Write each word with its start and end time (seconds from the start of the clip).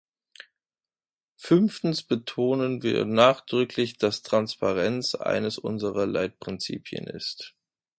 Fünftens 1.37 2.01
betonen 2.01 2.81
wir 2.81 3.05
nachdrücklich, 3.05 3.99
dass 3.99 4.23
Transparenz 4.23 5.13
eines 5.13 5.59
unserer 5.59 6.07
Leitprinzipien 6.07 7.05
ist. 7.05 7.55